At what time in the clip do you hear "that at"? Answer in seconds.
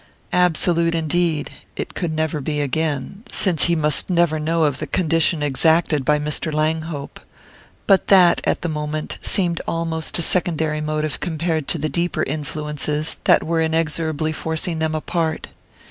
8.07-8.63